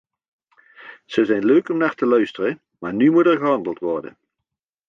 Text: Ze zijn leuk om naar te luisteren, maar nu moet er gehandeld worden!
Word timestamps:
Ze 1.05 1.25
zijn 1.25 1.45
leuk 1.45 1.69
om 1.69 1.77
naar 1.77 1.93
te 1.95 2.05
luisteren, 2.05 2.61
maar 2.79 2.93
nu 2.93 3.11
moet 3.11 3.25
er 3.25 3.37
gehandeld 3.37 3.79
worden! 3.79 4.17